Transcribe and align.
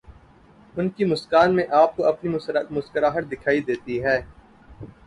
ان 0.75 0.89
کی 0.89 1.05
مسکان 1.05 1.55
میں 1.55 1.65
آپ 1.81 1.95
کو 1.95 2.05
اپنی 2.05 2.29
مسکراہٹ 2.71 3.31
دکھائی 3.31 3.61
دیتی 3.61 4.03
ہے۔ 4.03 4.19